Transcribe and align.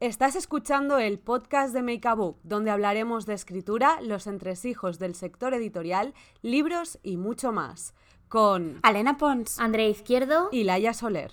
Estás 0.00 0.36
escuchando 0.36 0.98
el 0.98 1.18
podcast 1.18 1.74
de 1.74 1.82
Make 1.82 2.06
a 2.06 2.14
Book, 2.14 2.38
donde 2.44 2.70
hablaremos 2.70 3.26
de 3.26 3.34
escritura, 3.34 4.00
los 4.00 4.28
entresijos 4.28 5.00
del 5.00 5.16
sector 5.16 5.54
editorial, 5.54 6.14
libros 6.40 7.00
y 7.02 7.16
mucho 7.16 7.50
más, 7.50 7.94
con 8.28 8.78
Alena 8.84 9.16
Pons, 9.16 9.58
Andrea 9.58 9.88
Izquierdo 9.88 10.50
y 10.52 10.62
Laia 10.62 10.94
Soler. 10.94 11.32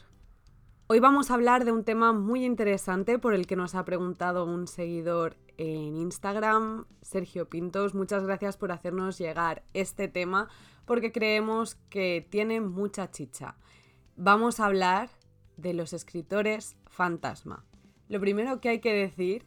Hoy 0.87 0.99
vamos 0.99 1.29
a 1.29 1.35
hablar 1.35 1.63
de 1.63 1.73
un 1.73 1.83
tema 1.83 2.11
muy 2.11 2.43
interesante 2.43 3.19
por 3.19 3.35
el 3.35 3.45
que 3.45 3.55
nos 3.55 3.75
ha 3.75 3.85
preguntado 3.85 4.45
un 4.45 4.67
seguidor 4.67 5.37
en 5.57 5.95
Instagram, 5.97 6.85
Sergio 7.03 7.47
Pintos. 7.47 7.93
Muchas 7.93 8.23
gracias 8.23 8.57
por 8.57 8.71
hacernos 8.71 9.19
llegar 9.19 9.61
este 9.75 10.07
tema 10.07 10.49
porque 10.85 11.11
creemos 11.11 11.75
que 11.91 12.27
tiene 12.31 12.61
mucha 12.61 13.11
chicha. 13.11 13.57
Vamos 14.15 14.59
a 14.59 14.65
hablar 14.65 15.11
de 15.55 15.75
los 15.75 15.93
escritores 15.93 16.77
fantasma 16.87 17.63
lo 18.09 18.19
primero 18.19 18.59
que 18.59 18.69
hay 18.69 18.79
que 18.79 18.93
decir 18.93 19.45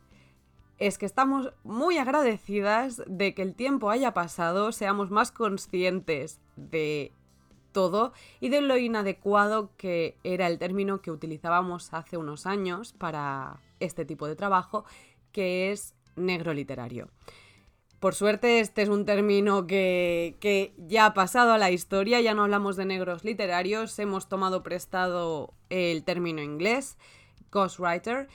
es 0.79 0.97
que 0.99 1.07
estamos 1.07 1.53
muy 1.65 1.99
agradecidas 1.99 3.03
de 3.07 3.35
que 3.35 3.43
el 3.43 3.55
tiempo 3.55 3.91
haya 3.91 4.15
pasado, 4.15 4.73
seamos 4.73 5.11
más 5.11 5.33
conscientes 5.33 6.41
de 6.57 7.13
todo 7.73 8.13
y 8.41 8.49
de 8.49 8.61
lo 8.61 8.77
inadecuado 8.77 9.71
que 9.77 10.17
era 10.25 10.47
el 10.47 10.59
término 10.59 11.01
que 11.03 11.11
utilizábamos 11.11 11.93
hace 11.93 12.17
unos 12.17 12.47
años 12.47 12.93
para 12.93 13.61
este 13.81 14.05
tipo 14.05 14.27
de 14.27 14.37
trabajo, 14.37 14.85
que 15.33 15.73
es 15.73 15.95
negro 16.17 16.55
literario. 16.55 17.09
Por 18.01 18.15
suerte 18.15 18.61
este 18.61 18.83
es 18.83 18.89
un 18.89 19.05
término 19.05 19.67
que, 19.67 20.37
que, 20.39 20.73
ya 20.77 21.07
ha 21.07 21.15
pasado 21.15 21.53
a 21.53 21.59
la 21.59 21.73
historia, 21.73 22.21
ya 22.21 22.33
no 22.33 22.45
hablamos 22.45 22.77
de 22.77 22.85
negros 22.85 23.25
literarios, 23.25 23.99
hemos 23.99 24.29
tomado 24.29 24.63
prestado 24.63 25.53
el 25.69 26.05
término 26.05 26.41
inglés, 26.41 26.97
ghostwriter, 27.51 28.29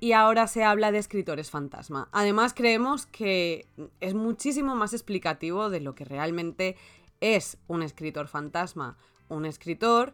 y 0.00 0.12
ahora 0.12 0.48
se 0.48 0.64
habla 0.64 0.90
de 0.90 0.98
escritores 0.98 1.50
fantasma. 1.50 2.08
Además, 2.10 2.54
creemos 2.54 3.06
que 3.06 3.68
es 4.00 4.14
muchísimo 4.14 4.74
más 4.74 4.92
explicativo 4.94 5.70
de 5.70 5.78
lo 5.78 5.94
que 5.94 6.04
realmente 6.04 6.76
es 7.20 7.56
un 7.68 7.84
escritor 7.84 8.26
fantasma. 8.26 8.98
Un 9.28 9.46
escritor 9.46 10.12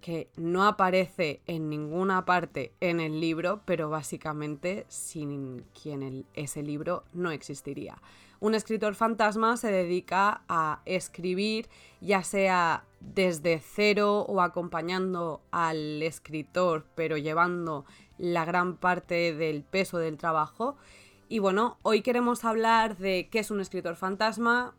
que 0.00 0.30
no 0.36 0.64
aparece 0.64 1.42
en 1.46 1.68
ninguna 1.68 2.24
parte 2.24 2.72
en 2.80 2.98
el 2.98 3.20
libro, 3.20 3.60
pero 3.66 3.90
básicamente 3.90 4.86
sin 4.88 5.66
quien 5.82 6.24
ese 6.32 6.62
libro 6.62 7.04
no 7.12 7.30
existiría. 7.30 8.00
Un 8.40 8.54
escritor 8.54 8.94
fantasma 8.94 9.58
se 9.58 9.70
dedica 9.70 10.40
a 10.48 10.80
escribir, 10.86 11.68
ya 12.00 12.22
sea 12.22 12.85
desde 13.14 13.60
cero 13.60 14.24
o 14.28 14.40
acompañando 14.40 15.42
al 15.50 16.02
escritor, 16.02 16.86
pero 16.94 17.16
llevando 17.16 17.84
la 18.18 18.44
gran 18.44 18.76
parte 18.76 19.34
del 19.34 19.62
peso 19.62 19.98
del 19.98 20.16
trabajo. 20.16 20.76
Y 21.28 21.38
bueno, 21.38 21.78
hoy 21.82 22.02
queremos 22.02 22.44
hablar 22.44 22.96
de 22.96 23.28
qué 23.30 23.40
es 23.40 23.50
un 23.50 23.60
escritor 23.60 23.96
fantasma, 23.96 24.74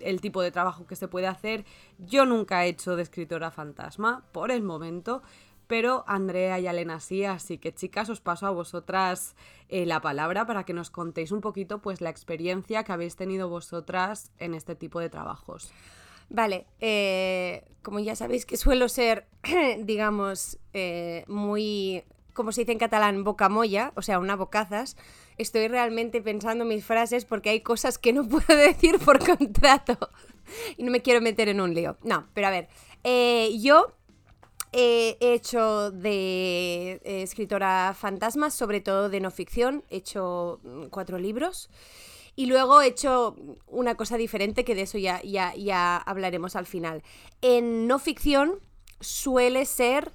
el 0.00 0.20
tipo 0.20 0.42
de 0.42 0.50
trabajo 0.50 0.86
que 0.86 0.96
se 0.96 1.08
puede 1.08 1.26
hacer. 1.26 1.64
Yo 1.98 2.26
nunca 2.26 2.64
he 2.64 2.68
hecho 2.68 2.96
de 2.96 3.02
escritora 3.02 3.50
fantasma 3.50 4.24
por 4.32 4.50
el 4.50 4.62
momento, 4.62 5.22
pero 5.66 6.04
Andrea 6.06 6.58
y 6.58 6.66
Elena 6.66 7.00
sí, 7.00 7.24
así 7.24 7.58
que 7.58 7.74
chicas, 7.74 8.08
os 8.10 8.20
paso 8.20 8.46
a 8.46 8.50
vosotras 8.50 9.34
eh, 9.68 9.86
la 9.86 10.00
palabra 10.00 10.46
para 10.46 10.64
que 10.64 10.74
nos 10.74 10.90
contéis 10.90 11.32
un 11.32 11.40
poquito 11.40 11.80
pues 11.80 12.00
la 12.00 12.10
experiencia 12.10 12.84
que 12.84 12.92
habéis 12.92 13.16
tenido 13.16 13.48
vosotras 13.48 14.30
en 14.38 14.54
este 14.54 14.74
tipo 14.74 15.00
de 15.00 15.10
trabajos. 15.10 15.72
Vale, 16.28 16.66
eh, 16.80 17.64
como 17.82 18.00
ya 18.00 18.16
sabéis 18.16 18.46
que 18.46 18.56
suelo 18.56 18.88
ser, 18.88 19.26
digamos, 19.78 20.58
eh, 20.72 21.24
muy 21.28 22.04
como 22.32 22.50
se 22.50 22.62
dice 22.62 22.72
en 22.72 22.78
catalán, 22.78 23.22
bocamoya, 23.22 23.92
o 23.94 24.02
sea, 24.02 24.18
una 24.18 24.34
bocazas, 24.34 24.96
estoy 25.38 25.68
realmente 25.68 26.20
pensando 26.20 26.64
mis 26.64 26.84
frases 26.84 27.24
porque 27.24 27.50
hay 27.50 27.60
cosas 27.60 27.96
que 27.96 28.12
no 28.12 28.28
puedo 28.28 28.58
decir 28.58 28.98
por 28.98 29.24
contrato 29.24 30.10
y 30.76 30.82
no 30.82 30.90
me 30.90 31.00
quiero 31.00 31.20
meter 31.20 31.48
en 31.48 31.60
un 31.60 31.74
lío. 31.74 31.96
No, 32.02 32.26
pero 32.34 32.48
a 32.48 32.50
ver, 32.50 32.68
eh, 33.04 33.56
yo 33.60 33.94
he 34.72 35.16
hecho 35.20 35.92
de 35.92 37.00
escritora 37.04 37.94
fantasma, 37.96 38.50
sobre 38.50 38.80
todo 38.80 39.08
de 39.08 39.20
no 39.20 39.30
ficción, 39.30 39.84
he 39.88 39.98
hecho 39.98 40.58
mm, 40.64 40.86
cuatro 40.86 41.18
libros. 41.18 41.70
Y 42.36 42.46
luego 42.46 42.80
he 42.80 42.88
hecho 42.88 43.36
una 43.66 43.94
cosa 43.96 44.16
diferente, 44.16 44.64
que 44.64 44.74
de 44.74 44.82
eso 44.82 44.98
ya, 44.98 45.22
ya, 45.22 45.54
ya 45.54 45.96
hablaremos 45.96 46.56
al 46.56 46.66
final. 46.66 47.02
En 47.42 47.86
no 47.86 47.98
ficción 47.98 48.58
suele 49.00 49.66
ser 49.66 50.12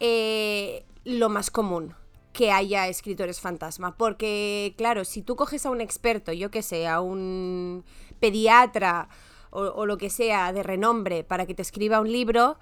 eh, 0.00 0.84
lo 1.04 1.28
más 1.28 1.50
común 1.50 1.94
que 2.32 2.52
haya 2.52 2.88
escritores 2.88 3.40
fantasma. 3.40 3.96
Porque, 3.96 4.74
claro, 4.76 5.04
si 5.04 5.22
tú 5.22 5.36
coges 5.36 5.66
a 5.66 5.70
un 5.70 5.80
experto, 5.80 6.32
yo 6.32 6.50
que 6.50 6.62
sé, 6.62 6.86
a 6.86 7.00
un 7.00 7.84
pediatra 8.20 9.08
o, 9.50 9.86
lo 9.86 9.96
que 9.96 10.10
sea 10.10 10.52
de 10.52 10.62
renombre 10.62 11.24
para 11.24 11.46
que 11.46 11.54
te 11.54 11.62
escriba 11.62 12.00
un 12.00 12.12
libro, 12.12 12.58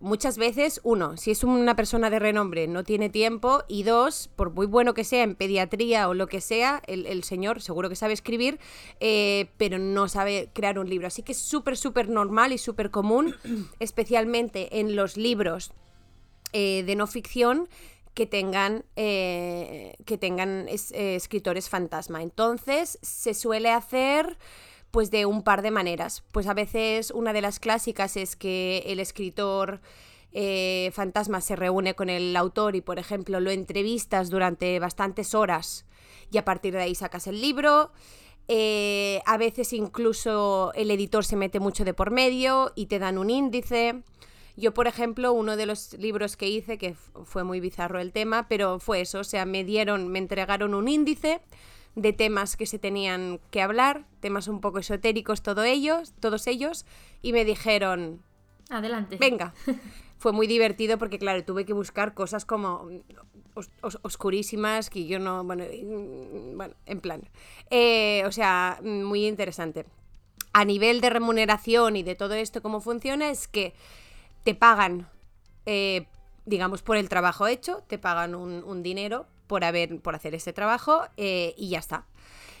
muchas 0.00 0.38
veces, 0.38 0.80
uno, 0.84 1.16
si 1.16 1.30
es 1.30 1.44
una 1.44 1.76
persona 1.76 2.10
de 2.10 2.18
renombre, 2.18 2.66
no 2.66 2.84
tiene 2.84 3.08
tiempo, 3.08 3.64
y 3.68 3.82
dos, 3.82 4.30
por 4.36 4.50
muy 4.50 4.66
bueno 4.66 4.94
que 4.94 5.04
sea 5.04 5.22
en 5.22 5.34
pediatría 5.34 6.08
o 6.08 6.14
lo 6.14 6.26
que 6.26 6.40
sea, 6.40 6.82
el, 6.86 7.24
señor 7.24 7.60
seguro 7.60 7.88
que 7.88 7.96
sabe 7.96 8.12
escribir, 8.12 8.58
eh, 9.00 9.50
pero 9.56 9.78
no 9.78 10.08
sabe 10.08 10.50
crear 10.52 10.78
un 10.78 10.88
libro. 10.88 11.06
Así 11.06 11.22
que 11.22 11.32
es 11.32 11.38
súper, 11.38 11.76
súper 11.76 12.08
normal 12.08 12.52
y 12.52 12.58
súper 12.58 12.90
común, 12.90 13.34
especialmente 13.80 14.80
en 14.80 14.96
los 14.96 15.16
libros 15.16 15.72
eh, 16.52 16.84
de 16.84 16.94
no 16.94 17.06
ficción 17.06 17.68
que 18.14 18.26
tengan, 18.26 18.84
eh, 18.94 19.96
que 20.06 20.16
tengan 20.16 20.68
eh, 20.68 21.16
escritores 21.16 21.68
fantasma. 21.68 22.22
Entonces 22.22 22.98
se 23.02 23.34
suele 23.34 23.70
hacer 23.70 24.38
pues 24.94 25.10
de 25.10 25.26
un 25.26 25.42
par 25.42 25.62
de 25.62 25.72
maneras. 25.72 26.22
Pues 26.30 26.46
a 26.46 26.54
veces 26.54 27.10
una 27.10 27.32
de 27.32 27.40
las 27.40 27.58
clásicas 27.58 28.16
es 28.16 28.36
que 28.36 28.84
el 28.86 29.00
escritor 29.00 29.80
fantasma 30.92 31.40
se 31.40 31.56
reúne 31.56 31.94
con 31.94 32.08
el 32.08 32.36
autor 32.36 32.76
y 32.76 32.80
por 32.80 33.00
ejemplo 33.00 33.40
lo 33.40 33.50
entrevistas 33.50 34.30
durante 34.30 34.78
bastantes 34.78 35.34
horas 35.34 35.84
y 36.30 36.38
a 36.38 36.44
partir 36.44 36.74
de 36.74 36.82
ahí 36.82 36.94
sacas 36.94 37.26
el 37.26 37.40
libro. 37.40 37.90
a 38.48 39.36
veces 39.36 39.72
incluso 39.72 40.70
el 40.76 40.92
editor 40.92 41.24
se 41.24 41.34
mete 41.34 41.58
mucho 41.58 41.84
de 41.84 41.92
por 41.92 42.12
medio 42.12 42.70
y 42.76 42.86
te 42.86 43.00
dan 43.00 43.18
un 43.18 43.30
índice. 43.30 44.00
Yo, 44.56 44.74
por 44.74 44.86
ejemplo, 44.86 45.32
uno 45.32 45.56
de 45.56 45.66
los 45.66 45.94
libros 45.94 46.36
que 46.36 46.48
hice, 46.48 46.78
que 46.78 46.94
fue 47.24 47.42
muy 47.42 47.58
bizarro 47.58 47.98
el 47.98 48.12
tema, 48.12 48.46
pero 48.48 48.78
fue 48.78 49.00
eso, 49.00 49.18
o 49.18 49.24
sea, 49.24 49.44
me 49.44 49.64
dieron, 49.64 50.06
me 50.06 50.20
entregaron 50.20 50.72
un 50.72 50.86
índice 50.86 51.40
de 51.94 52.12
temas 52.12 52.56
que 52.56 52.66
se 52.66 52.78
tenían 52.78 53.40
que 53.50 53.62
hablar, 53.62 54.04
temas 54.20 54.48
un 54.48 54.60
poco 54.60 54.78
esotéricos 54.78 55.42
todo 55.42 55.62
ellos, 55.62 56.12
todos 56.20 56.46
ellos, 56.46 56.86
y 57.22 57.32
me 57.32 57.44
dijeron, 57.44 58.22
adelante. 58.70 59.16
Venga. 59.16 59.54
Fue 60.16 60.32
muy 60.32 60.46
divertido 60.46 60.96
porque, 60.96 61.18
claro, 61.18 61.44
tuve 61.44 61.66
que 61.66 61.72
buscar 61.72 62.14
cosas 62.14 62.44
como 62.46 62.88
oscurísimas 64.02 64.88
que 64.88 65.06
yo 65.06 65.18
no, 65.18 65.44
bueno, 65.44 65.64
bueno 66.54 66.74
en 66.86 67.00
plan. 67.00 67.28
Eh, 67.70 68.22
o 68.26 68.32
sea, 68.32 68.80
muy 68.82 69.26
interesante. 69.26 69.84
A 70.52 70.64
nivel 70.64 71.00
de 71.00 71.10
remuneración 71.10 71.96
y 71.96 72.02
de 72.02 72.14
todo 72.14 72.34
esto, 72.34 72.62
cómo 72.62 72.80
funciona, 72.80 73.28
es 73.28 73.48
que 73.48 73.74
te 74.44 74.54
pagan, 74.54 75.08
eh, 75.66 76.06
digamos, 76.46 76.82
por 76.82 76.96
el 76.96 77.08
trabajo 77.08 77.46
hecho, 77.46 77.82
te 77.86 77.98
pagan 77.98 78.34
un, 78.34 78.82
dinero 78.82 79.26
por, 79.46 79.64
haber, 79.64 80.00
por 80.00 80.14
hacer 80.14 80.34
ese 80.34 80.52
trabajo 80.52 81.02
eh, 81.16 81.54
y 81.56 81.70
ya 81.70 81.78
está. 81.78 82.06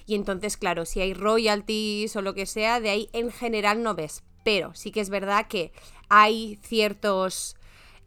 Y 0.06 0.14
entonces, 0.14 0.56
claro, 0.56 0.84
si 0.84 1.00
hay 1.00 1.14
royalties 1.14 2.14
o 2.16 2.22
lo 2.22 2.34
que 2.34 2.46
sea, 2.46 2.80
de 2.80 2.90
ahí 2.90 3.08
en 3.12 3.30
general 3.30 3.82
no 3.82 3.94
ves. 3.94 4.22
Pero 4.44 4.74
sí 4.74 4.90
que 4.90 5.00
es 5.00 5.08
verdad 5.08 5.46
que 5.48 5.72
hay 6.08 6.58
ciertos 6.62 7.56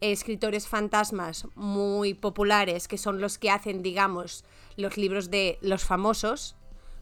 escritores 0.00 0.68
fantasmas 0.68 1.48
muy 1.56 2.14
populares 2.14 2.86
que 2.86 2.98
son 2.98 3.20
los 3.20 3.38
que 3.38 3.50
hacen, 3.50 3.82
digamos, 3.82 4.44
los 4.76 4.96
libros 4.96 5.30
de 5.30 5.58
los 5.60 5.84
famosos, 5.84 6.54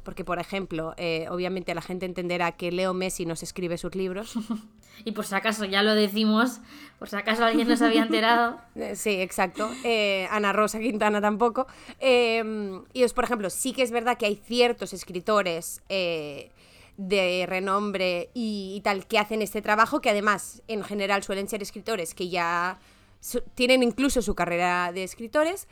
porque, 0.07 0.25
por 0.25 0.39
ejemplo, 0.39 0.95
eh, 0.99 1.27
obviamente 1.31 1.75
la 1.75 1.83
gente 1.83 2.07
entenderá 2.07 2.53
que 2.53 2.71
Leo 2.71 2.95
Messi 2.95 3.27
nos 3.27 3.43
escribe 3.43 3.77
sus 3.77 3.97
libros. 3.97 4.35
y 5.05 5.11
por 5.11 5.27
si 5.27 5.35
acaso 5.35 5.65
ya 5.65 5.83
lo 5.83 5.97
decimos, 5.97 6.61
por 7.01 7.09
si 7.09 7.17
acaso 7.17 7.45
alguien 7.45 7.67
nos 7.67 7.83
había 7.83 8.03
enterado. 8.03 8.61
Eh, 8.77 8.95
sí, 8.95 9.21
exacto. 9.21 9.69
Eh, 9.83 10.29
Ana 10.31 10.53
Rosa 10.53 10.79
Quintana 10.79 11.21
tampoco. 11.21 11.67
Em, 11.99 12.85
y 12.93 13.03
es, 13.03 13.13
por 13.15 13.25
ejemplo, 13.25 13.51
sí 13.51 13.73
que 13.73 13.83
es 13.83 13.91
verdad 13.91 14.17
que 14.17 14.27
hay 14.27 14.37
ciertos 14.37 14.93
escritores 14.93 15.83
de 15.89 17.45
renombre 17.49 18.31
y, 18.33 18.81
tal 18.85 19.09
que 19.09 19.19
hacen 19.19 19.43
este 19.43 19.61
trabajo, 19.61 20.01
que 20.01 20.11
además 20.11 20.63
en 20.69 20.85
general 20.85 21.25
suelen 21.25 21.49
ser 21.49 21.63
escritores 21.63 22.15
que 22.15 22.29
ya 22.29 22.79
tienen 23.57 23.83
incluso 23.83 24.23
su 24.23 24.37
carrera 24.37 24.93
de 24.93 25.03
escritores 25.03 25.67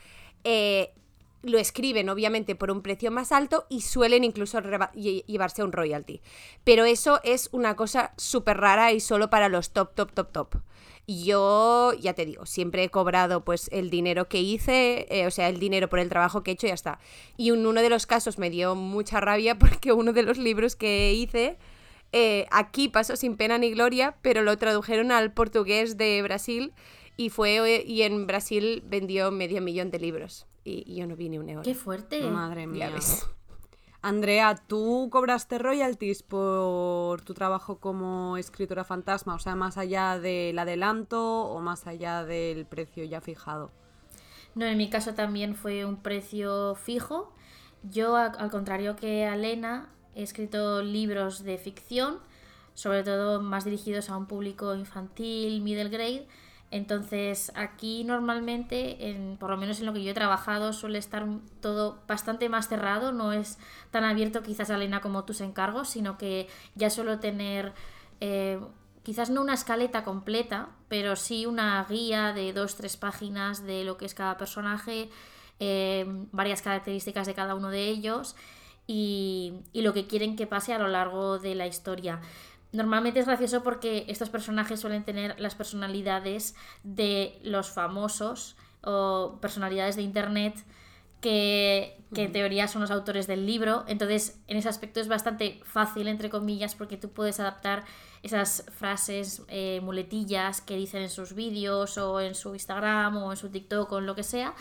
lo 1.45 1.59
escriben 1.59 2.09
obviamente 2.09 2.55
por 2.55 2.71
un 2.71 2.83
precio 2.83 3.11
más 3.11 3.33
alto 3.33 3.67
y 3.69 3.83
suelen 3.83 4.25
incluso 4.25 4.61
llevarse 4.95 5.63
un 5.63 5.73
royalty. 5.73 6.21
Pero 6.65 6.85
eso 6.85 7.21
es 7.23 7.49
una 7.53 7.77
cosa 7.77 8.13
súper 8.17 8.59
rara 8.59 8.93
y 8.93 9.01
solo 9.01 9.31
para 9.31 9.49
los 9.49 9.71
top, 9.73 9.95
top, 9.95 10.13
top, 10.13 10.33
top. 10.33 10.55
Yo, 11.07 11.93
ya 12.01 12.15
te 12.15 12.25
digo, 12.25 12.47
siempre 12.47 12.83
he 12.83 12.89
cobrado 12.89 13.45
pues 13.45 13.69
el 13.73 13.91
dinero 13.91 14.27
que 14.27 14.41
hice, 14.41 15.07
eh, 15.11 15.27
o 15.27 15.31
sea, 15.31 15.51
el 15.51 15.59
dinero 15.59 15.91
por 15.91 15.99
el 15.99 16.09
trabajo 16.09 16.43
que 16.43 16.53
he 16.53 16.55
hecho 16.55 16.67
y 16.67 16.71
ya 16.71 16.75
está. 16.75 16.99
Y 17.37 17.51
en 17.51 17.67
uno 17.67 17.83
de 17.83 17.91
los 17.91 18.07
casos 18.07 18.39
me 18.39 18.49
dio 18.49 18.75
mucha 18.75 19.21
rabia 19.21 19.59
porque 19.59 19.93
uno 19.93 20.13
de 20.13 20.23
los 20.23 20.39
libros 20.39 20.77
que 20.77 21.13
hice 21.13 21.59
eh, 22.13 22.47
aquí 22.51 22.89
pasó 22.89 23.17
sin 23.17 23.37
pena 23.37 23.59
ni 23.59 23.71
gloria, 23.71 24.17
pero 24.23 24.43
lo 24.43 24.57
tradujeron 24.57 25.13
al 25.13 25.33
portugués 25.33 25.99
de 25.99 26.23
Brasil 26.23 26.73
y 27.17 27.29
fue 27.29 27.85
y 27.87 28.03
en 28.03 28.27
Brasil 28.27 28.83
vendió 28.87 29.31
medio 29.31 29.61
millón 29.61 29.91
de 29.91 29.99
libros 29.99 30.47
y, 30.65 30.95
yo 30.95 31.07
no 31.07 31.17
vi 31.17 31.29
ni 31.29 31.39
un 31.39 31.49
euro. 31.49 31.63
¡Qué 31.63 31.75
fuerte! 31.75 32.23
Madre 32.31 32.67
mía. 32.67 32.91
Andrea, 34.03 34.55
¿tú 34.55 35.09
cobraste 35.11 35.59
royalties 35.59 36.23
por 36.23 37.23
tu 37.23 37.33
trabajo 37.33 37.79
como 37.79 38.37
escritora 38.37 38.85
fantasma? 38.85 39.35
O 39.35 39.39
sea, 39.39 39.55
más 39.55 39.79
allá 39.79 40.19
del 40.19 40.59
adelanto 40.59 41.47
o 41.47 41.61
más 41.61 41.87
allá 41.87 42.23
del 42.23 42.67
precio 42.67 43.05
ya 43.05 43.23
fijado. 43.23 43.71
No, 44.55 44.67
en 44.67 44.77
mi 44.77 44.91
caso 44.91 45.15
también 45.15 45.55
fue 45.55 45.87
un 45.87 45.97
precio 45.97 46.75
fijo. 46.75 47.33
Yo, 47.83 48.15
al 48.17 48.51
contrario 48.51 48.95
que 48.95 49.25
Alena, 49.25 49.89
he 50.15 50.23
escrito 50.23 50.83
libros 50.83 51.43
de 51.43 51.57
ficción, 51.57 52.19
sobre 52.75 53.05
todo 53.05 53.41
más 53.41 53.65
dirigidos 53.65 54.11
a 54.11 54.19
un 54.19 54.27
público 54.27 54.75
infantil, 54.75 55.63
middle 55.63 55.89
grade, 55.89 56.27
entonces 56.75 57.53
aquí 57.55 58.03
normalmente, 58.03 59.09
en, 59.09 59.37
por 59.37 59.49
lo 59.49 59.57
menos 59.57 59.79
en 59.79 59.87
lo 59.87 59.93
que 59.93 60.03
yo 60.03 60.11
he 60.11 60.15
trabajado, 60.15 60.73
suele 60.73 60.99
estar 60.99 61.25
todo 61.61 62.03
bastante 62.09 62.49
más 62.49 62.67
cerrado, 62.67 63.13
no 63.13 63.33
es 63.33 63.61
tan 63.93 64.03
abierto 64.03 64.43
quizás 64.43 64.71
a 64.71 64.75
Elena 64.75 65.01
como 65.01 65.25
tus 65.25 65.41
encargos, 65.41 65.89
sino 65.89 66.19
que 66.19 66.49
ya 66.75 66.91
suelo 66.91 67.21
tener 67.21 67.75
eh, 68.21 68.59
quizás 69.05 69.31
no 69.31 69.41
una 69.41 69.55
escaleta 69.55 70.03
completa, 70.03 70.71
pero 70.89 71.15
sí 71.15 71.47
una 71.47 71.87
guía 71.89 72.33
de 72.33 72.53
dos, 72.53 72.75
tres 72.75 72.97
páginas 72.97 73.65
de 73.65 73.85
lo 73.85 73.97
que 73.97 74.07
es 74.07 74.15
cada 74.15 74.37
personaje, 74.37 75.11
eh, 75.61 76.05
varias 76.33 76.61
características 76.61 77.29
de 77.29 77.35
cada 77.35 77.55
uno 77.55 77.71
de 77.71 77.87
ellos 77.87 78.35
y, 78.89 79.61
y 79.73 79.83
lo 79.83 79.93
que 79.93 80.09
quieren 80.09 80.35
que 80.35 80.49
pase 80.49 80.75
a 80.75 80.79
lo 80.81 80.89
largo 80.89 81.39
de 81.39 81.55
la 81.55 81.69
historia. 81.69 82.21
Normalmente 82.75 83.21
es 83.21 83.27
gracioso 83.27 83.63
porque 83.63 84.05
estos 84.09 84.31
personajes 84.31 84.81
suelen 84.81 85.05
tener 85.05 85.39
las 85.39 85.55
personalidades 85.55 86.57
de 86.83 87.39
los 87.45 87.71
famosos 87.71 88.57
o 88.83 89.39
personalidades 89.41 89.95
de 89.95 90.03
internet 90.03 90.57
que, 91.21 91.97
en 92.17 92.33
teoría 92.33 92.67
son 92.67 92.83
los 92.83 92.91
autores 92.91 93.29
del 93.29 93.47
libro. 93.47 93.85
Entonces, 93.87 94.41
en 94.49 94.57
ese 94.57 94.69
aspecto 94.69 94.99
es 94.99 95.07
bastante 95.07 95.61
fácil, 95.63 96.09
entre 96.09 96.31
comillas, 96.31 96.75
porque 96.75 96.97
tú 96.97 97.11
puedes 97.11 97.39
adaptar 97.39 97.85
esas 98.25 98.67
frases, 98.77 99.43
eh, 99.47 99.79
muletillas 99.81 100.61
que 100.61 100.75
dicen 100.75 101.03
en 101.03 101.11
sus 101.11 101.33
vídeos 101.35 101.97
o 101.97 102.21
en 102.21 102.35
su 102.35 102.55
Instagram 102.55 103.19
o 103.19 103.31
en 103.31 103.37
su 103.37 103.51
TikTok 103.51 103.93
o 103.93 103.99
en 104.01 104.07
lo 104.07 104.17
que 104.17 104.25
sea 104.25 104.53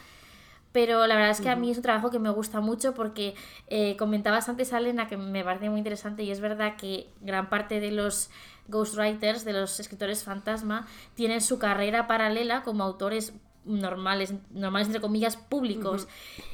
pero 0.73 1.05
la 1.05 1.15
verdad 1.15 1.31
es 1.31 1.39
que 1.39 1.49
a 1.49 1.55
mí 1.55 1.69
es 1.69 1.77
un 1.77 1.83
trabajo 1.83 2.09
que 2.09 2.17
me 2.17 2.31
gusta 2.31 2.59
mucho 2.59 2.95
porque 2.95 3.35
eh, 3.67 3.95
comentabas 3.95 4.49
antes, 4.49 4.73
Alena, 4.73 5.07
que 5.07 5.17
me 5.17 5.43
parece 5.43 5.69
muy 5.69 5.77
interesante 5.77 6.23
y 6.23 6.31
es 6.31 6.41
verdad 6.41 6.75
que 6.77 7.07
gran 7.21 7.47
parte 7.47 7.79
de 7.79 7.91
los 7.91 8.31
ghostwriters, 8.67 9.45
de 9.45 9.53
los 9.53 9.79
escritores 9.79 10.23
fantasma, 10.23 10.87
tienen 11.13 11.41
su 11.41 11.59
carrera 11.59 12.07
paralela 12.07 12.63
como 12.63 12.83
autores 12.83 13.33
normales, 13.65 14.33
normales 14.49 14.87
entre 14.87 14.99
comillas, 14.99 15.37
públicos. 15.37 16.07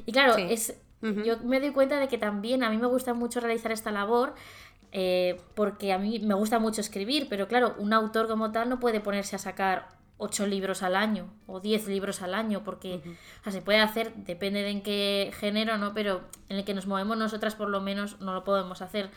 Y 0.05 0.11
claro, 0.11 0.35
es, 0.35 0.75
yo 1.01 1.37
me 1.39 1.61
doy 1.61 1.71
cuenta 1.71 1.97
de 1.97 2.09
que 2.09 2.17
también 2.17 2.61
a 2.63 2.69
mí 2.69 2.77
me 2.77 2.87
gusta 2.87 3.13
mucho 3.13 3.39
realizar 3.39 3.71
esta 3.71 3.91
labor. 3.91 4.35
Eh, 4.91 5.39
porque 5.53 5.93
a 5.93 5.99
mí 5.99 6.17
me 6.17 6.33
gusta 6.33 6.57
mucho 6.57 6.81
escribir, 6.81 7.27
pero 7.29 7.47
claro, 7.47 7.75
un 7.77 7.93
autor 7.93 8.27
como 8.27 8.51
tal 8.51 8.69
no 8.69 8.79
puede 8.79 8.99
ponerse 8.99 9.35
a 9.35 9.39
sacar 9.39 9.98
8 10.19 10.45
libros 10.47 10.83
al 10.83 10.95
año 10.95 11.27
o 11.47 11.59
10 11.59 11.87
libros 11.87 12.21
al 12.21 12.33
año, 12.33 12.63
porque 12.63 13.01
se 13.49 13.61
puede 13.61 13.79
hacer, 13.79 14.13
depende 14.15 14.61
de 14.61 14.69
en 14.69 14.83
qué 14.83 15.31
género, 15.39 15.77
¿no? 15.77 15.93
Pero 15.93 16.21
en 16.49 16.57
el 16.57 16.65
que 16.65 16.73
nos 16.73 16.85
movemos 16.85 17.17
nosotras 17.17 17.55
por 17.55 17.69
lo 17.69 17.81
menos 17.81 18.19
no 18.19 18.33
lo 18.33 18.43
podemos 18.43 18.81
hacer. 18.81 19.09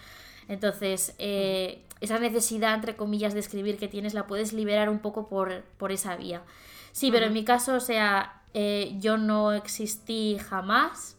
Entonces, 0.49 1.15
eh, 1.19 1.85
esa 2.01 2.19
necesidad, 2.19 2.75
entre 2.75 2.97
comillas, 2.97 3.35
de 3.35 3.41
escribir 3.41 3.79
que 3.79 3.89
tienes, 3.89 4.15
la 4.15 4.27
puedes 4.27 4.53
liberar 4.53 4.89
un 4.89 5.01
poco 5.01 5.29
por, 5.29 5.63
por 5.77 5.93
esa 5.93 6.17
vía. 6.17 6.43
Sí, 6.93 7.11
pero 7.11 7.27
en 7.27 7.33
mi 7.33 7.45
caso, 7.45 7.75
o 7.75 7.81
sea, 7.81 8.43
eh, 8.55 8.97
yo 9.01 9.19
no 9.19 9.53
existí 9.53 10.39
jamás. 10.39 11.17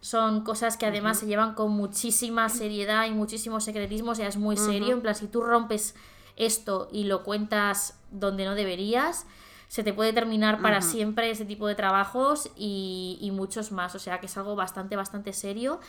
Son 0.00 0.42
cosas 0.42 0.76
que 0.76 0.84
además 0.84 1.20
se 1.20 1.26
llevan 1.26 1.54
con 1.54 1.70
muchísima 1.70 2.48
seriedad 2.48 3.06
y 3.06 3.12
muchísimo 3.12 3.60
secretismo, 3.60 4.10
o 4.10 4.14
sea, 4.14 4.28
es 4.28 4.36
muy 4.36 4.56
serio. 4.56 4.92
En 4.92 5.00
plan, 5.00 5.14
si 5.14 5.28
tú 5.28 5.42
rompes 5.42 5.94
esto 6.36 6.88
y 6.92 7.04
lo 7.04 7.22
cuentas 7.22 7.98
donde 8.10 8.44
no 8.44 8.54
deberías, 8.54 9.26
se 9.68 9.82
te 9.82 9.92
puede 9.94 10.12
terminar 10.12 10.60
para 10.60 10.82
siempre 10.82 11.30
ese 11.30 11.44
tipo 11.44 11.66
de 11.66 11.74
trabajos 11.74 12.50
y, 12.56 13.30
muchos 13.32 13.72
más. 13.72 13.94
O 13.94 13.98
sea 13.98 14.20
que 14.20 14.26
es 14.26 14.36
algo 14.36 14.54
bastante, 14.54 14.96
bastante 14.96 15.32
serio. 15.32 15.80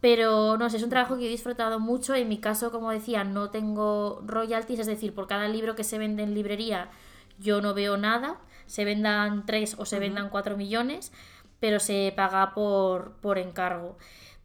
Pero 0.00 0.58
no 0.58 0.68
sé, 0.68 0.78
es 0.78 0.82
un 0.82 0.90
trabajo 0.90 1.16
que 1.16 1.26
he 1.26 1.28
disfrutado 1.28 1.78
mucho. 1.78 2.14
En 2.16 2.28
mi 2.28 2.38
caso, 2.38 2.72
como 2.72 2.90
decía, 2.90 3.22
no 3.22 3.50
tengo 3.50 4.20
royalties, 4.26 4.80
es 4.80 4.86
decir, 4.88 5.14
por 5.14 5.28
cada 5.28 5.46
libro 5.46 5.76
que 5.76 5.84
se 5.84 5.98
vende 5.98 6.24
en 6.24 6.34
librería 6.34 6.90
yo 7.38 7.60
no 7.60 7.74
veo 7.74 7.96
nada. 7.96 8.38
Se 8.66 8.84
vendan 8.84 9.44
3 9.44 9.76
o 9.78 9.84
se 9.84 9.98
vendan 9.98 10.30
4 10.30 10.56
millones, 10.56 11.12
pero 11.60 11.80
se 11.80 12.12
paga 12.16 12.54
por, 12.54 13.12
por 13.20 13.38
encargo. 13.38 13.98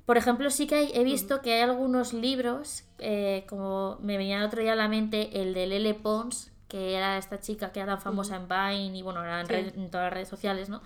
Por 0.08 0.16
ejemplo, 0.16 0.50
sí 0.50 0.68
que 0.68 0.92
he 0.94 1.04
visto 1.04 1.42
que 1.42 1.56
hay 1.56 1.60
algunos 1.60 2.14
libros, 2.14 2.86
eh, 2.98 3.46
como 3.50 3.98
me 4.02 4.16
venía 4.16 4.38
el 4.38 4.46
otro 4.46 4.62
día 4.62 4.72
a 4.72 4.76
la 4.78 4.88
mente 4.88 5.42
el 5.42 5.54
de 5.54 5.68
Lele 5.68 5.96
Pons, 5.96 6.50
que 6.70 6.96
era 6.96 7.18
esta 7.18 7.42
chica 7.42 7.74
que 7.74 7.82
era 7.82 7.92
tan 7.92 8.02
famosa 8.02 8.38
en 8.38 8.48
Vine 8.48 8.98
y 8.98 9.02
bueno, 9.02 9.22
era 9.22 9.42
en, 9.42 9.92
todas 9.92 10.06
las 10.06 10.14
redes 10.14 10.30
sociales, 10.30 10.70
¿no? 10.70 10.82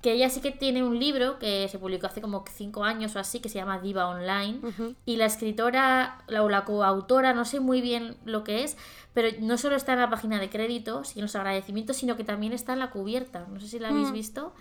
Que 0.00 0.12
ella 0.12 0.30
sí 0.30 0.40
que 0.40 0.52
tiene 0.52 0.82
un 0.82 0.98
libro 0.98 1.38
que 1.38 1.68
se 1.68 1.78
publicó 1.78 2.06
hace 2.06 2.22
como 2.22 2.46
cinco 2.50 2.82
años 2.82 3.14
o 3.14 3.18
así, 3.18 3.40
que 3.40 3.50
se 3.50 3.58
llama 3.58 3.78
Diva 3.78 4.08
Online. 4.08 4.60
Y 5.04 5.16
la 5.16 5.26
escritora 5.26 6.24
la, 6.26 6.42
o 6.42 6.48
la 6.48 6.64
coautora, 6.64 7.34
no 7.34 7.44
sé 7.44 7.60
muy 7.60 7.82
bien 7.82 8.16
lo 8.24 8.42
que 8.42 8.64
es, 8.64 8.78
pero 9.12 9.36
no 9.38 9.58
solo 9.58 9.76
está 9.76 9.92
en 9.92 9.98
la 9.98 10.08
página 10.08 10.40
de 10.40 10.48
créditos 10.48 11.14
y 11.14 11.18
en 11.18 11.26
los 11.26 11.36
agradecimientos, 11.36 11.98
sino 11.98 12.16
que 12.16 12.24
también 12.24 12.54
está 12.54 12.72
en 12.72 12.78
la 12.78 12.88
cubierta. 12.88 13.46
No 13.52 13.60
sé 13.60 13.68
si 13.68 13.78
la 13.78 13.88
habéis 13.88 14.12
visto. 14.12 14.54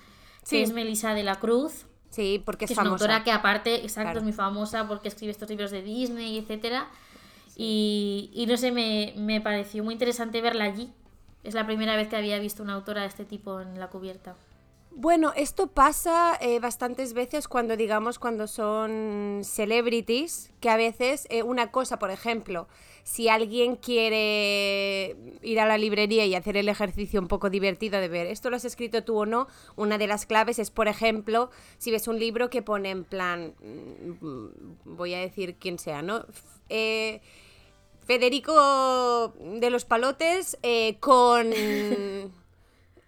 Sí. 0.43 0.61
es 0.61 0.73
Melissa 0.73 1.13
de 1.13 1.23
la 1.23 1.39
Cruz. 1.39 1.85
Sí, 2.15 2.41
porque 2.45 2.63
es, 2.63 2.71
es 2.71 2.77
una 2.77 2.91
autora 2.91 3.25
que 3.25 3.31
aparte, 3.33 3.75
exacto, 3.83 4.19
es 4.19 4.23
muy 4.23 4.31
famosa 4.31 4.87
porque 4.87 5.09
escribe 5.09 5.31
estos 5.31 5.49
libros 5.49 5.69
de 5.71 5.81
Disney, 5.81 6.37
etcétera. 6.37 6.87
Y, 7.57 8.31
y, 8.33 8.45
no 8.45 8.55
sé, 8.55 8.71
me, 8.71 9.13
me, 9.17 9.41
pareció 9.41 9.83
muy 9.83 9.95
interesante 9.95 10.39
verla 10.39 10.63
allí. 10.63 10.93
Es 11.43 11.53
la 11.53 11.65
primera 11.65 11.97
vez 11.97 12.07
que 12.07 12.15
había 12.15 12.39
visto 12.39 12.63
una 12.63 12.73
autora 12.73 13.01
de 13.01 13.07
este 13.07 13.25
tipo 13.25 13.59
en 13.59 13.81
la 13.81 13.89
cubierta. 13.89 14.35
Bueno, 14.97 15.33
esto 15.35 15.67
pasa 15.67 16.37
eh, 16.39 16.61
bastantes 16.61 17.13
veces 17.13 17.49
cuando, 17.49 17.75
digamos, 17.75 18.17
cuando 18.17 18.47
son 18.47 19.41
celebrities, 19.43 20.53
que 20.61 20.69
a 20.69 20.77
veces 20.77 21.27
eh, 21.29 21.43
una 21.43 21.69
cosa, 21.69 21.99
por 21.99 22.11
ejemplo, 22.11 22.69
si 23.03 23.27
alguien 23.27 23.75
quiere 23.75 25.17
ir 25.41 25.59
a 25.59 25.65
la 25.65 25.77
librería 25.77 26.25
y 26.25 26.33
hacer 26.33 26.55
el 26.55 26.69
ejercicio 26.69 27.19
un 27.19 27.27
poco 27.27 27.49
divertido 27.49 27.99
de 27.99 28.07
ver, 28.07 28.25
¿esto 28.27 28.49
lo 28.49 28.55
has 28.55 28.63
escrito 28.63 29.03
tú 29.03 29.17
o 29.17 29.25
no? 29.25 29.47
Una 29.75 29.97
de 29.97 30.07
las 30.07 30.25
claves 30.25 30.59
es, 30.59 30.71
por 30.71 30.87
ejemplo, 30.87 31.49
si 31.77 31.91
ves 31.91 32.07
un 32.07 32.17
libro 32.17 32.49
que 32.49 32.61
pone 32.61 32.89
en 32.89 33.03
plan, 33.03 33.53
mm, 33.61 34.95
voy 34.95 35.13
a 35.13 35.19
decir 35.19 35.57
quién 35.59 35.77
sea, 35.77 36.03
¿no? 36.03 36.25
Eh, 36.69 37.19
Federico 38.07 39.33
de 39.41 39.69
los 39.69 39.83
Palotes 39.83 40.57
con... 41.01 41.51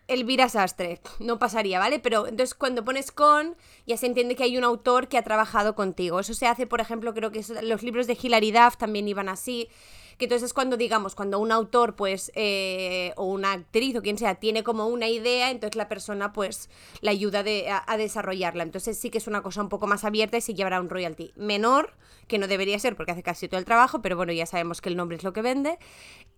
Elvira 0.07 0.47
Sastre, 0.49 1.01
no 1.19 1.37
pasaría, 1.37 1.79
¿vale? 1.79 1.99
Pero 1.99 2.27
entonces 2.27 2.55
cuando 2.55 2.85
pones 2.85 3.11
con, 3.11 3.55
ya 3.85 3.97
se 3.97 4.05
entiende 4.05 4.35
que 4.35 4.43
hay 4.43 4.57
un 4.57 4.63
autor 4.63 5.07
que 5.07 5.17
ha 5.17 5.23
trabajado 5.23 5.75
contigo. 5.75 6.19
Eso 6.19 6.33
se 6.33 6.47
hace, 6.47 6.65
por 6.65 6.79
ejemplo, 6.79 7.13
creo 7.13 7.31
que 7.31 7.43
los 7.63 7.83
libros 7.83 8.07
de 8.07 8.17
Hilary 8.21 8.51
Duff 8.51 8.77
también 8.77 9.07
iban 9.07 9.29
así. 9.29 9.69
Que 10.17 10.25
entonces 10.25 10.47
es 10.47 10.53
cuando, 10.53 10.77
digamos, 10.77 11.13
cuando 11.13 11.39
un 11.39 11.51
autor, 11.51 11.95
pues, 11.95 12.31
eh, 12.35 13.13
o 13.17 13.25
una 13.25 13.51
actriz 13.51 13.95
o 13.95 14.01
quien 14.01 14.17
sea, 14.17 14.35
tiene 14.35 14.63
como 14.63 14.87
una 14.87 15.07
idea, 15.07 15.51
entonces 15.51 15.75
la 15.75 15.87
persona, 15.87 16.33
pues, 16.33 16.69
la 17.01 17.11
ayuda 17.11 17.43
a, 17.85 17.97
desarrollarla. 17.97 18.63
Entonces 18.63 18.97
sí 18.97 19.09
que 19.09 19.19
es 19.19 19.27
una 19.27 19.43
cosa 19.43 19.61
un 19.61 19.69
poco 19.69 19.85
más 19.87 20.03
abierta 20.03 20.37
y 20.37 20.41
se 20.41 20.53
llevará 20.55 20.81
un 20.81 20.89
royalty 20.89 21.31
menor, 21.35 21.93
que 22.27 22.39
no 22.39 22.47
debería 22.47 22.79
ser 22.79 22.95
porque 22.95 23.11
hace 23.11 23.23
casi 23.23 23.47
todo 23.47 23.59
el 23.59 23.65
trabajo, 23.65 24.01
pero 24.01 24.17
bueno, 24.17 24.33
ya 24.33 24.45
sabemos 24.45 24.81
que 24.81 24.89
el 24.89 24.97
nombre 24.97 25.17
es 25.17 25.23
lo 25.23 25.33
que 25.33 25.41
vende. 25.41 25.77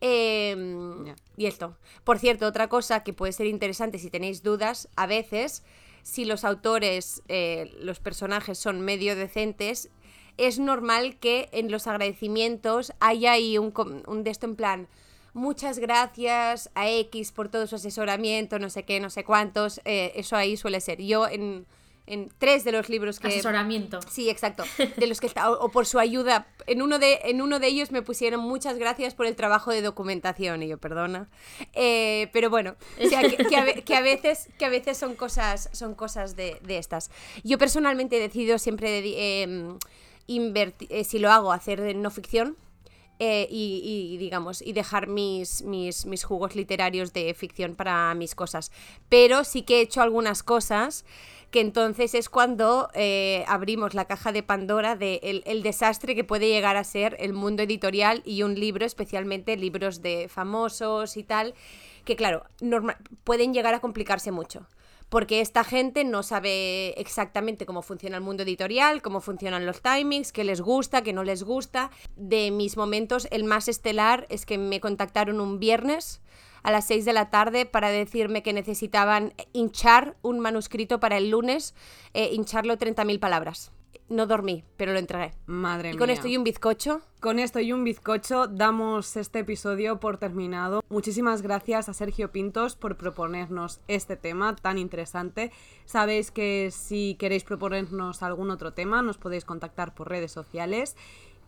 Em, 0.01 1.15
y 1.38 1.45
esto. 1.45 1.77
Por 2.03 2.19
cierto, 2.19 2.48
otra 2.48 2.67
cosa 2.69 3.03
que 3.03 3.13
puede 3.13 3.33
ser 3.33 3.48
interesante 3.48 3.98
si 3.98 4.09
tenéis 4.09 4.43
dudas, 4.43 4.89
a 4.95 5.07
veces 5.07 5.63
si 6.03 6.25
los 6.25 6.43
autores, 6.43 7.21
eh, 7.27 7.71
los 7.79 8.00
personajes 8.00 8.57
son 8.57 8.81
medio 8.81 9.15
decentes, 9.15 9.89
es 10.48 10.60
normal 10.60 11.17
que 11.19 11.50
en 11.51 11.69
los 11.72 11.88
agradecimientos 11.88 12.93
haya 13.00 13.34
ahí 13.34 13.58
un, 13.58 13.74
un 14.08 14.24
de 14.24 14.31
esto 14.31 14.46
en 14.46 14.55
plan, 14.55 14.88
muchas 15.34 15.79
gracias 15.79 16.69
a 16.75 16.89
X 16.89 17.31
por 17.31 17.50
todo 17.50 17.67
su 17.67 17.75
asesoramiento, 17.75 18.60
no 18.60 18.69
sé 18.69 18.84
qué, 18.84 19.00
no 19.00 19.10
sé 19.10 19.24
cuántos, 19.24 19.79
eh, 19.86 20.12
eso 20.15 20.36
ahí 20.36 20.58
suele 20.58 20.81
ser. 20.81 21.01
Yo 21.01 21.27
en, 21.27 21.65
en 22.08 22.29
tres 22.39 22.63
de 22.63 22.72
los 22.72 22.89
libros 22.89 23.19
que... 23.19 23.27
Asesoramiento. 23.27 24.00
Sí, 24.10 24.29
exacto. 24.31 24.63
De 24.98 25.05
los 25.05 25.22
que 25.22 25.27
está, 25.27 25.51
o, 25.51 25.65
o 25.65 25.69
por 25.69 25.86
su 25.86 26.00
ayuda. 26.00 26.48
En 26.65 26.81
uno, 26.81 26.98
de, 26.98 27.19
en 27.25 27.39
uno 27.43 27.60
de 27.60 27.67
ellos 27.67 27.91
me 27.91 28.01
pusieron 28.01 28.41
muchas 28.41 28.79
gracias 28.79 29.13
por 29.13 29.27
el 29.27 29.36
trabajo 29.36 29.69
de 29.72 29.84
documentación. 29.84 30.63
Y 30.63 30.67
yo, 30.69 30.79
perdona. 30.79 31.29
Eh, 31.74 32.29
pero 32.34 32.50
bueno, 32.50 32.75
o 33.00 33.08
sea, 33.08 33.22
que, 33.22 33.38
que 33.38 33.55
a, 33.55 33.63
ve- 33.63 33.84
que 33.84 33.96
a 33.96 34.01
veces, 34.01 34.50
que 34.58 34.65
a 34.65 34.69
veces 34.69 34.98
son 34.98 35.13
cosas, 35.13 35.69
son 35.72 35.93
cosas 35.93 36.36
de, 36.36 36.58
de 36.63 36.79
estas. 36.79 37.12
Yo 37.43 37.60
personalmente 37.60 38.17
he 38.17 38.19
decidido 38.19 38.58
siempre 38.58 39.03
dedi- 39.03 39.15
em, 39.17 39.77
eh, 40.89 41.03
si 41.03 41.19
lo 41.19 41.31
hago, 41.31 41.51
hacer 41.51 41.95
no 41.95 42.09
ficción. 42.12 42.55
eh, 43.21 43.48
y, 43.51 44.15
digamos, 44.17 44.62
y 44.62 44.71
dejar 44.71 45.07
mis, 45.07 45.62
mis, 45.63 46.05
mis 46.05 46.24
jugos 46.24 46.55
literarios 46.55 47.12
de 47.12 47.33
ficción 47.33 47.75
para 47.75 48.13
mis 48.15 48.33
cosas. 48.33 48.71
Pero 49.09 49.43
sí 49.43 49.63
que 49.63 49.79
he 49.79 49.81
hecho 49.81 50.01
algunas 50.01 50.41
cosas 50.41 51.03
que 51.51 51.59
entonces 51.59 52.13
es 52.13 52.29
cuando 52.29 52.89
eh, 52.93 53.43
abrimos 53.48 53.93
la 53.93 54.05
caja 54.05 54.31
de 54.31 54.41
Pandora 54.43 54.95
de 54.95 55.19
el, 55.45 55.63
desastre 55.63 56.15
que 56.15 56.24
puede 56.24 56.48
llegar 56.48 56.77
a 56.77 56.83
ser 56.86 57.17
el 57.19 57.33
mundo 57.33 57.63
editorial 57.63 58.21
y 58.24 58.43
un 58.43 58.55
libro, 58.57 58.86
especialmente 58.86 59.57
libros 59.57 60.01
de 60.01 60.29
famosos 60.29 61.17
y 61.17 61.24
tal, 61.24 61.55
que 62.05 62.15
claro, 62.15 62.43
norma- 62.62 62.98
pueden 63.25 63.53
llegar 63.53 63.74
a 63.74 63.81
complicarse 63.81 64.31
mucho. 64.31 64.65
Porque 65.09 65.41
esta 65.41 65.63
gente 65.63 66.03
no 66.03 66.21
sabe 66.21 66.89
exactamente 66.99 67.65
cómo 67.65 67.81
funciona 67.81 68.17
el 68.17 68.23
mundo 68.23 68.43
editorial, 68.43 69.01
cómo 69.01 69.21
funcionan 69.21 69.65
los 69.65 69.81
timings, 69.81 70.31
qué 70.31 70.43
les 70.43 70.61
gusta, 70.61 71.01
qué 71.01 71.13
no 71.13 71.23
les 71.23 71.43
gusta. 71.43 71.89
De 72.15 72.51
mis 72.51 72.77
momentos, 72.77 73.27
el 73.31 73.43
más 73.43 73.67
estelar 73.67 74.27
es 74.29 74.45
que 74.45 74.57
me 74.57 74.79
contactaron 74.79 75.41
un 75.41 75.59
viernes 75.59 76.21
a 76.61 76.71
las 76.71 76.85
6 76.85 77.05
de 77.05 77.13
la 77.13 77.29
tarde 77.29 77.65
para 77.65 77.89
decirme 77.89 78.43
que 78.43 78.53
necesitaban 78.53 79.33
hinchar 79.53 80.15
un 80.21 80.39
manuscrito 80.39 80.99
para 80.99 81.17
el 81.17 81.29
lunes, 81.29 81.73
eh, 82.13 82.29
hincharlo 82.33 82.77
30.000 82.77 83.19
palabras. 83.19 83.71
No 84.10 84.25
dormí, 84.25 84.63
pero 84.75 84.91
lo 84.93 85.00
entregué. 85.00 85.34
Madre 85.46 85.89
Y 85.89 85.91
mía. 85.93 86.00
con 86.00 86.10
esto 86.10 86.27
y 86.27 86.36
un 86.36 86.43
bizcocho. 86.43 87.01
Con 87.19 87.38
esto 87.38 87.60
y 87.60 87.72
un 87.74 87.84
bizcocho 87.84 88.48
damos 88.48 89.15
este 89.17 89.39
episodio 89.39 90.00
por 90.00 90.17
terminado. 90.17 90.84
Muchísimas 90.89 91.43
gracias 91.43 91.89
a 91.89 91.93
Sergio 91.93 92.31
Pintos 92.31 92.75
por 92.75 92.98
proponernos 92.98 93.81
este 93.88 94.15
tema 94.15 94.55
tan 94.55 94.79
interesante. 94.79 95.51
Sabéis 95.86 96.31
que 96.31 96.72
si 96.72 97.15
queréis 97.19 97.43
proponernos 97.43 98.24
algún 98.24 98.50
otro 98.50 98.74
tema 98.74 99.01
nos 99.03 99.17
podéis 99.17 99.46
contactar 99.46 99.93
por 99.93 100.10
redes 100.10 100.31
sociales 100.31 100.96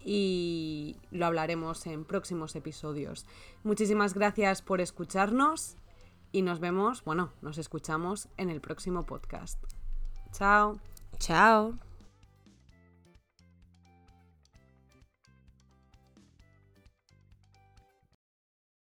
y 0.04 0.98
lo 1.12 1.26
hablaremos 1.26 1.86
en 1.88 2.06
próximos 2.06 2.56
episodios. 2.56 3.26
Muchísimas 3.64 4.14
gracias 4.14 4.62
por 4.62 4.82
escucharnos 4.82 5.78
y 6.32 6.44
nos 6.44 6.60
vemos, 6.60 7.04
bueno, 7.04 7.34
nos 7.42 7.58
escuchamos 7.58 8.28
en 8.38 8.50
el 8.50 8.62
próximo 8.62 9.04
podcast. 9.06 9.64
Chao. 10.32 10.80
Chao. 11.18 11.91